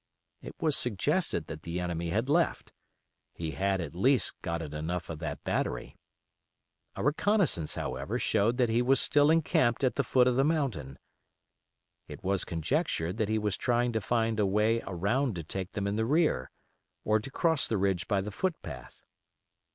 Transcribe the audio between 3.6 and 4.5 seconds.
at least,